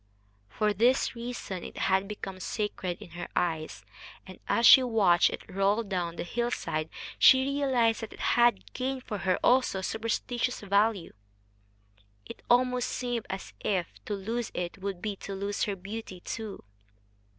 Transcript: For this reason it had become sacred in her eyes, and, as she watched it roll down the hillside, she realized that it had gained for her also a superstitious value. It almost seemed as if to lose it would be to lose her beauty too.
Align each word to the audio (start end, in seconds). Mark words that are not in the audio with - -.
For 0.49 0.73
this 0.73 1.13
reason 1.13 1.63
it 1.63 1.77
had 1.77 2.07
become 2.07 2.39
sacred 2.39 2.99
in 3.03 3.11
her 3.11 3.27
eyes, 3.35 3.85
and, 4.25 4.39
as 4.47 4.65
she 4.65 4.81
watched 4.81 5.29
it 5.29 5.43
roll 5.47 5.83
down 5.83 6.15
the 6.15 6.23
hillside, 6.23 6.89
she 7.19 7.43
realized 7.45 8.01
that 8.01 8.13
it 8.13 8.19
had 8.19 8.73
gained 8.73 9.03
for 9.03 9.19
her 9.19 9.37
also 9.43 9.77
a 9.77 9.83
superstitious 9.83 10.61
value. 10.61 11.13
It 12.25 12.41
almost 12.49 12.89
seemed 12.89 13.27
as 13.29 13.53
if 13.59 13.89
to 14.05 14.15
lose 14.15 14.49
it 14.55 14.79
would 14.79 15.03
be 15.03 15.15
to 15.17 15.35
lose 15.35 15.65
her 15.65 15.75
beauty 15.75 16.19
too. 16.19 16.63